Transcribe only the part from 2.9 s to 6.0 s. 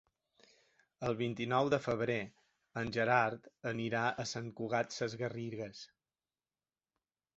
Gerard anirà a Sant Cugat Sesgarrigues.